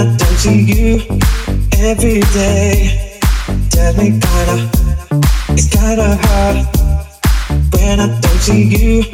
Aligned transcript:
I 0.00 0.04
don't 0.04 0.38
see 0.38 0.62
you 0.62 0.94
every 1.76 2.20
day. 2.32 3.20
Tell 3.68 3.92
me 3.96 4.18
kinda, 4.18 4.70
it's 5.50 5.68
kinda 5.68 6.16
hard 6.22 6.56
when 7.74 8.00
I 8.00 8.06
don't 8.18 8.40
see 8.40 8.62
you 8.64 9.04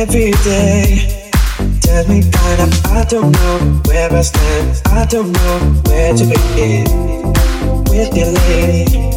every 0.00 0.30
day. 0.48 1.28
Tell 1.82 2.08
me 2.08 2.22
kinda, 2.22 2.66
I 2.86 3.04
don't 3.04 3.32
know 3.32 3.82
where 3.84 4.10
I 4.10 4.22
stand. 4.22 4.80
I 4.86 5.04
don't 5.04 5.30
know 5.30 5.58
where 5.88 6.14
to 6.16 6.24
begin 6.24 6.86
with 7.90 8.16
your 8.16 8.32
lady. 8.48 9.12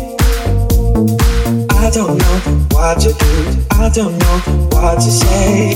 I 1.69 1.89
don't 1.89 2.17
know 2.17 2.37
what 2.75 2.99
to 2.99 3.13
do. 3.13 3.33
I 3.79 3.87
don't 3.87 4.17
know 4.17 4.37
what 4.73 4.95
to 4.95 5.09
say 5.09 5.71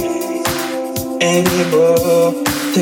anymore. 1.22 2.54
I 2.77 2.79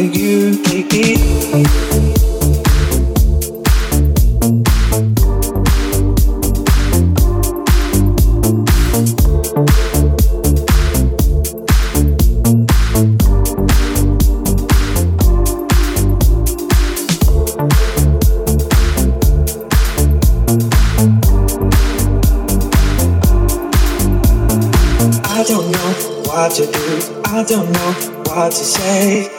don't 25.48 25.72
know 25.72 25.94
what 26.26 26.52
to 26.54 26.66
do. 26.66 27.22
I 27.26 27.44
don't 27.48 27.72
know 27.72 27.94
what 28.26 28.52
to 28.52 28.64
say 28.66 29.33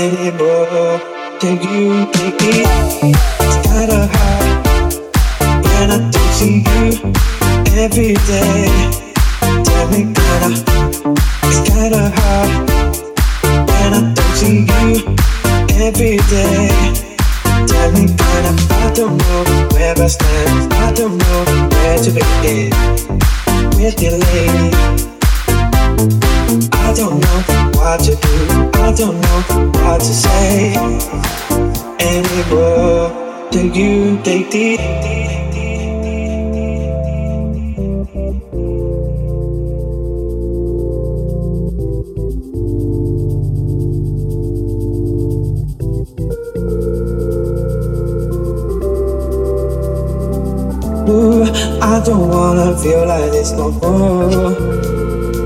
anymore. 0.00 1.00
Can 1.40 1.60
you 1.60 2.06
take 2.12 2.40
me? 2.40 2.64
It's 3.44 3.58
kinda 3.68 4.08
hard 4.14 4.66
when 5.64 5.90
I 5.90 5.98
don't 6.14 6.32
see 6.38 6.64
you 6.68 7.12
every 7.84 8.14
day. 8.32 8.64
Tell 9.66 9.86
me 9.92 10.00
kinda, 10.16 10.50
it's 11.48 11.60
kinda 11.68 12.02
hard 12.16 12.50
when 13.68 13.90
I 13.98 14.00
don't 14.16 14.34
see 14.40 14.58
you 14.72 14.88
every 15.86 16.16
day. 16.34 16.68
Tell 17.70 17.88
me 17.92 18.04
kinda, 18.20 18.52
I 18.84 18.90
don't 18.94 19.16
know 19.20 19.40
where 19.72 19.94
I 19.98 20.08
stand. 20.08 20.72
I 20.86 20.92
don't 20.92 21.16
know 21.22 21.40
where 21.72 21.98
to 22.04 22.10
begin 22.10 22.72
with 23.76 24.00
your 24.02 24.16
lady. 24.16 25.09
I 26.90 26.92
don't 26.92 27.20
know 27.20 27.70
what 27.78 28.00
to 28.00 28.16
do. 28.16 28.70
I 28.74 28.92
don't 28.92 29.20
know 29.20 29.70
what 29.78 30.00
to 30.00 30.12
say 30.12 30.74
anymore. 32.00 33.48
Do 33.52 33.68
you 33.68 34.20
take 34.24 34.50
the 34.50 34.76
I 51.82 52.02
don't 52.04 52.28
wanna 52.28 52.76
feel 52.78 53.06
like 53.06 53.30
this 53.30 53.52
no 53.52 53.70
more. 53.70 55.09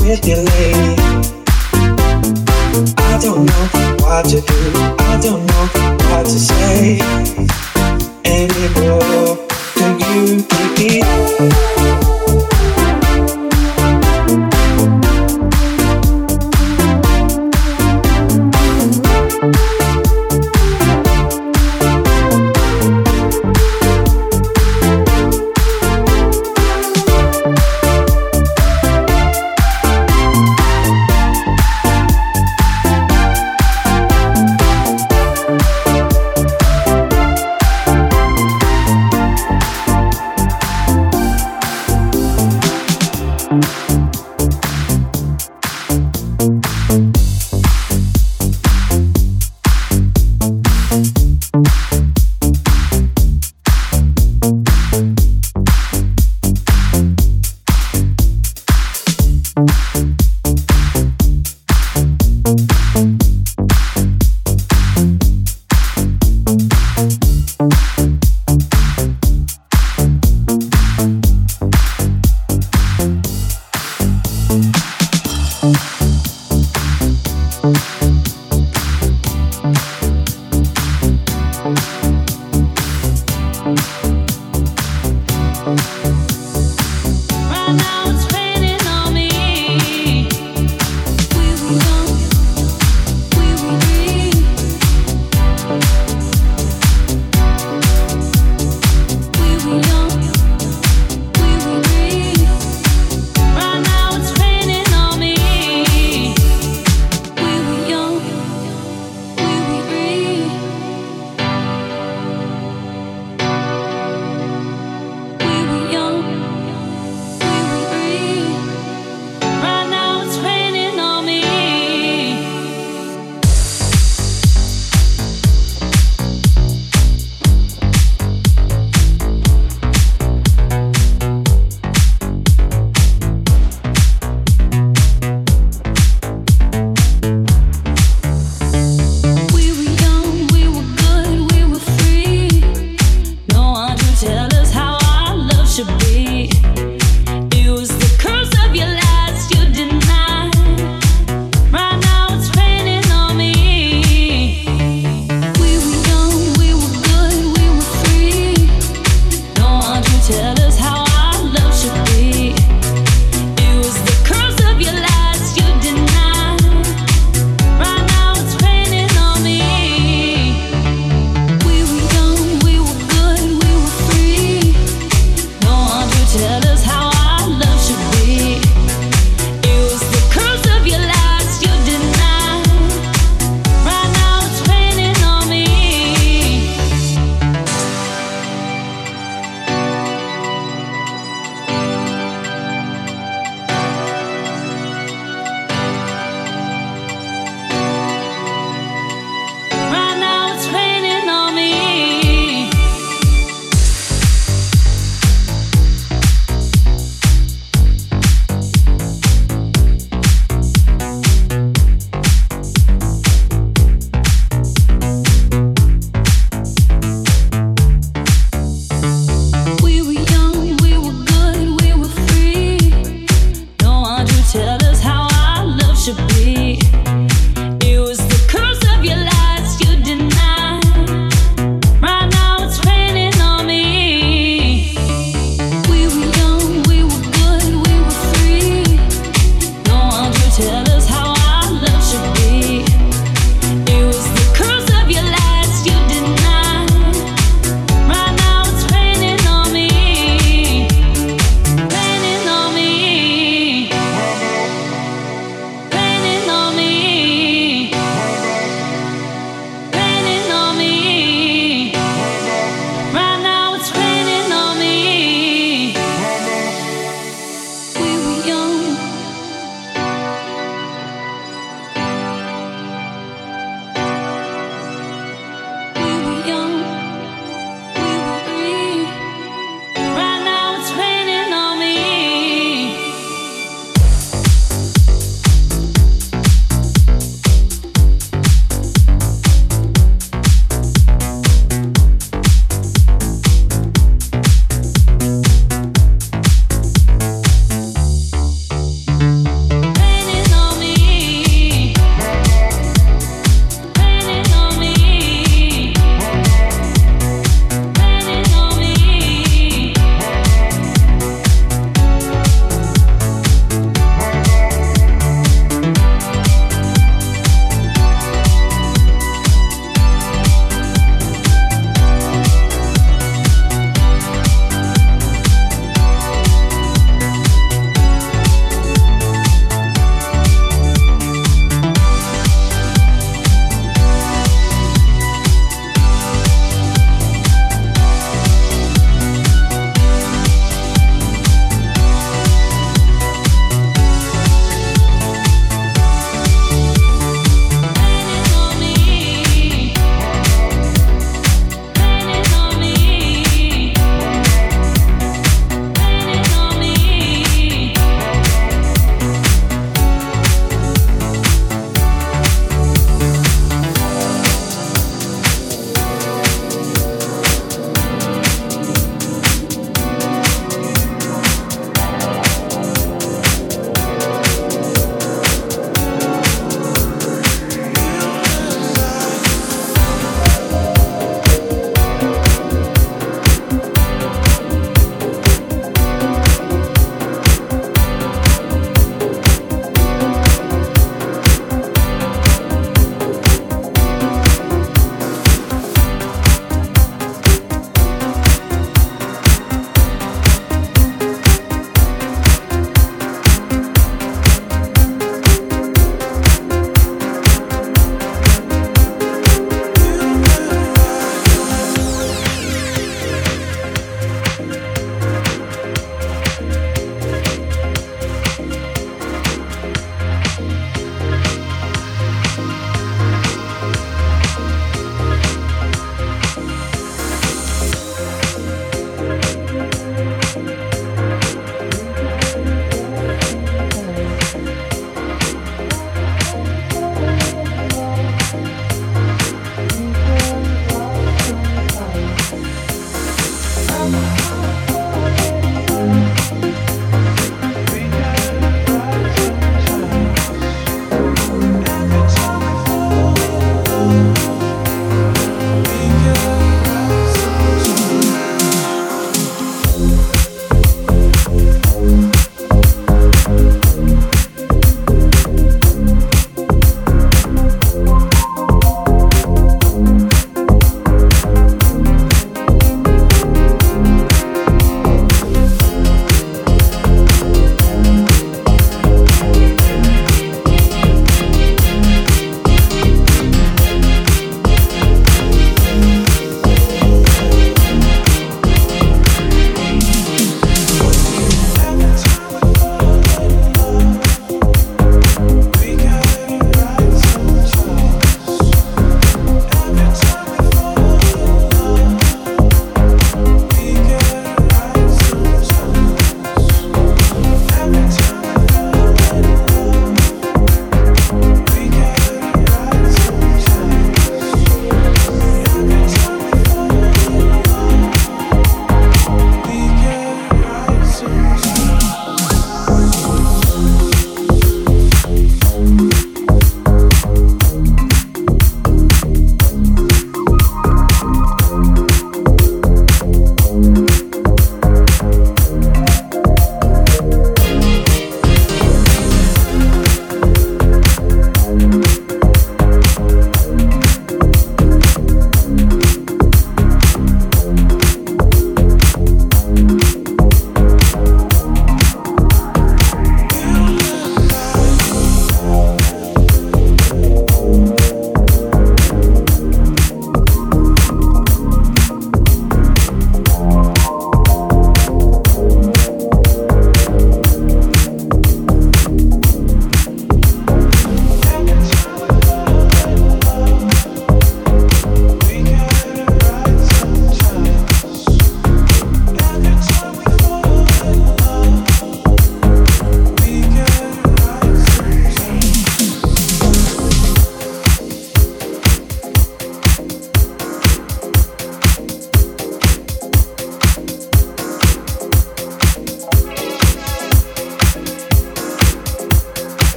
with 0.00 0.26
your 0.26 0.38
lady. 0.38 0.96
I 2.98 3.18
don't 3.20 3.44
know 3.46 3.66
what 4.00 4.24
to 4.26 4.40
do, 4.40 4.72
I 4.98 5.20
don't 5.22 5.46
know 5.46 5.66
what 6.10 6.24
to 6.24 6.38
say 6.38 7.32
you? 10.92 11.81